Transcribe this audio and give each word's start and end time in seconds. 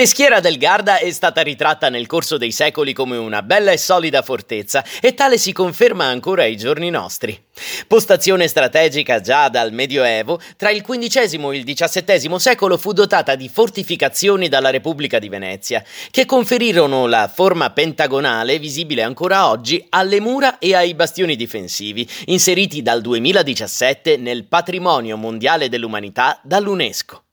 Peschiera 0.00 0.40
del 0.40 0.56
Garda 0.56 0.96
è 0.96 1.10
stata 1.10 1.42
ritratta 1.42 1.90
nel 1.90 2.06
corso 2.06 2.38
dei 2.38 2.52
secoli 2.52 2.94
come 2.94 3.18
una 3.18 3.42
bella 3.42 3.70
e 3.70 3.76
solida 3.76 4.22
fortezza 4.22 4.82
e 4.98 5.12
tale 5.12 5.36
si 5.36 5.52
conferma 5.52 6.06
ancora 6.06 6.44
ai 6.44 6.56
giorni 6.56 6.88
nostri. 6.88 7.38
Postazione 7.86 8.48
strategica 8.48 9.20
già 9.20 9.50
dal 9.50 9.74
Medioevo, 9.74 10.40
tra 10.56 10.70
il 10.70 10.80
XV 10.80 11.50
e 11.52 11.56
il 11.58 11.64
XVII 11.64 12.40
secolo 12.40 12.78
fu 12.78 12.94
dotata 12.94 13.34
di 13.34 13.50
fortificazioni 13.50 14.48
dalla 14.48 14.70
Repubblica 14.70 15.18
di 15.18 15.28
Venezia, 15.28 15.84
che 16.10 16.24
conferirono 16.24 17.06
la 17.06 17.30
forma 17.30 17.68
pentagonale 17.68 18.58
visibile 18.58 19.02
ancora 19.02 19.50
oggi 19.50 19.84
alle 19.90 20.18
mura 20.18 20.58
e 20.58 20.74
ai 20.74 20.94
bastioni 20.94 21.36
difensivi, 21.36 22.08
inseriti 22.28 22.80
dal 22.80 23.02
2017 23.02 24.16
nel 24.16 24.46
Patrimonio 24.46 25.18
Mondiale 25.18 25.68
dell'Umanità 25.68 26.40
dall'UNESCO. 26.42 27.24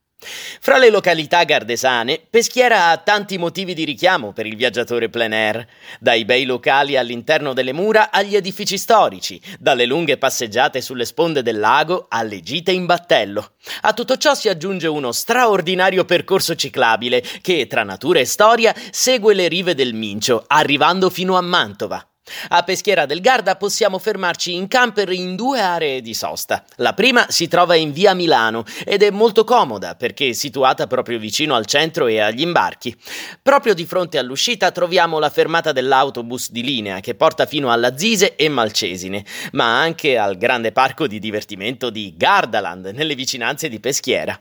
Fra 0.68 0.80
le 0.80 0.90
località 0.90 1.44
gardesane, 1.44 2.20
Peschiera 2.30 2.90
ha 2.90 2.98
tanti 2.98 3.38
motivi 3.38 3.74
di 3.74 3.86
richiamo 3.86 4.34
per 4.34 4.48
il 4.48 4.56
viaggiatore 4.56 5.10
plein 5.10 5.32
air, 5.32 5.68
dai 6.00 6.26
bei 6.26 6.46
locali 6.46 6.98
all'interno 6.98 7.54
delle 7.54 7.72
mura 7.72 8.10
agli 8.12 8.36
edifici 8.36 8.78
storici, 8.78 9.40
dalle 9.60 9.86
lunghe 9.86 10.18
passeggiate 10.18 10.82
sulle 10.82 11.06
sponde 11.06 11.44
del 11.44 11.60
lago 11.60 12.08
alle 12.10 12.42
gite 12.42 12.72
in 12.72 12.86
battello. 12.86 13.52
A 13.82 13.94
tutto 13.94 14.18
ciò 14.18 14.34
si 14.34 14.50
aggiunge 14.50 14.88
uno 14.88 15.12
straordinario 15.12 16.04
percorso 16.04 16.56
ciclabile 16.56 17.24
che, 17.42 17.68
tra 17.68 17.84
natura 17.84 18.20
e 18.20 18.26
storia, 18.26 18.76
segue 18.90 19.36
le 19.36 19.48
rive 19.48 19.76
del 19.76 19.94
Mincio, 19.94 20.44
arrivando 20.48 21.10
fino 21.10 21.38
a 21.38 21.42
Mantova. 21.42 22.06
A 22.50 22.64
Peschiera 22.64 23.06
del 23.06 23.22
Garda 23.22 23.56
possiamo 23.56 24.00
fermarci 24.00 24.54
in 24.54 24.68
camper 24.68 25.12
in 25.12 25.36
due 25.36 25.60
aree 25.60 26.02
di 26.02 26.14
sosta. 26.14 26.64
La 26.76 26.94
prima 26.94 27.26
si 27.30 27.48
trova 27.48 27.76
in 27.76 27.92
via 27.92 28.14
Milano 28.14 28.64
ed 28.86 29.04
è 29.04 29.10
molto 29.10 29.44
comoda 29.44 29.96
perché 29.96 30.30
è 30.30 30.34
situata 30.34 30.88
proprio 30.88 31.20
vicino 31.20 31.56
al 31.56 31.66
centro 31.66 32.08
e 32.08 32.20
agli 32.20 32.42
imbarchi. 32.42 32.96
Proprio 33.42 33.74
di 33.74 33.86
fronte 33.86 34.18
all'uscita 34.18 34.72
troviamo 34.72 35.20
la 35.20 35.30
fermata 35.30 35.72
dell'autobus 35.72 36.52
di 36.52 36.64
linea 36.64 37.00
che 37.00 37.16
porta 37.16 37.46
fino 37.46 37.72
alla 37.72 37.98
Zise 37.98 38.36
e 38.36 38.50
Malcesine, 38.50 39.26
ma 39.54 39.80
anche 39.80 40.18
al 40.18 40.38
grande 40.38 40.72
parco 40.72 41.08
di 41.08 41.20
divertimento 41.20 41.90
di 41.90 42.14
Gardaland 42.16 42.88
nelle 42.88 43.16
vicinanze 43.16 43.70
di 43.70 43.80
Peschiera. 43.80 44.40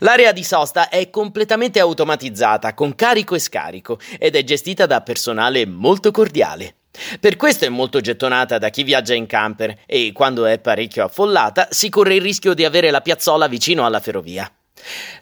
L'area 0.00 0.32
di 0.32 0.42
sosta 0.42 0.88
è 0.88 1.10
completamente 1.10 1.78
automatizzata 1.78 2.74
con 2.74 2.94
carico 2.94 3.34
e 3.34 3.38
scarico 3.38 3.98
ed 4.18 4.34
è 4.34 4.42
gestita 4.42 4.86
da 4.86 5.00
personale 5.00 5.64
molto 5.66 6.10
cordiale. 6.10 6.79
Per 7.20 7.36
questo 7.36 7.64
è 7.64 7.68
molto 7.68 8.00
gettonata 8.00 8.58
da 8.58 8.68
chi 8.68 8.82
viaggia 8.82 9.14
in 9.14 9.26
camper 9.26 9.82
e 9.86 10.12
quando 10.12 10.44
è 10.46 10.58
parecchio 10.58 11.04
affollata 11.04 11.68
si 11.70 11.88
corre 11.88 12.16
il 12.16 12.22
rischio 12.22 12.52
di 12.52 12.64
avere 12.64 12.90
la 12.90 13.00
piazzola 13.00 13.46
vicino 13.46 13.86
alla 13.86 14.00
ferrovia. 14.00 14.50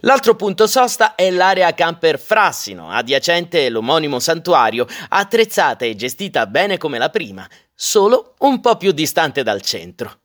L'altro 0.00 0.34
punto 0.36 0.66
sosta 0.66 1.14
è 1.14 1.30
l'area 1.30 1.74
camper 1.74 2.18
Frassino, 2.18 2.90
adiacente 2.90 3.68
l'omonimo 3.68 4.18
santuario, 4.18 4.86
attrezzata 5.08 5.84
e 5.84 5.96
gestita 5.96 6.46
bene 6.46 6.78
come 6.78 6.98
la 6.98 7.10
prima, 7.10 7.46
solo 7.74 8.34
un 8.38 8.60
po' 8.60 8.76
più 8.76 8.92
distante 8.92 9.42
dal 9.42 9.60
centro. 9.60 10.20